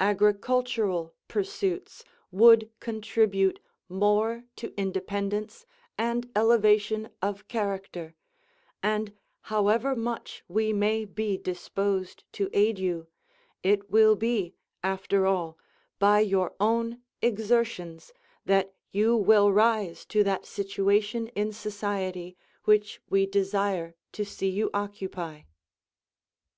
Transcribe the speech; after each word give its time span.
Agricultural 0.00 1.14
pursuits 1.28 2.02
would 2.30 2.70
contribute 2.80 3.60
more 3.90 4.44
to 4.56 4.72
independence 4.80 5.66
and 5.98 6.30
elevation 6.34 7.10
of 7.20 7.46
character, 7.46 8.14
and 8.82 9.12
however 9.52 9.94
much 9.94 10.42
we 10.48 10.72
may 10.72 11.04
be 11.04 11.36
disposed 11.36 12.24
to 12.32 12.48
aid 12.54 12.78
you, 12.78 13.06
it 13.62 13.90
will 13.90 14.16
be 14.16 14.54
after 14.82 15.26
all 15.26 15.58
by 15.98 16.20
your 16.20 16.54
own 16.58 17.02
exertions 17.20 18.14
that 18.46 18.74
you 18.92 19.14
will 19.14 19.52
rise 19.52 20.06
to 20.06 20.24
that 20.24 20.46
situation 20.46 21.28
in 21.36 21.52
society, 21.52 22.34
which 22.64 23.02
we 23.10 23.26
desire 23.26 23.94
to 24.10 24.24
see 24.24 24.48
you 24.48 24.70
occupy. 24.72 25.42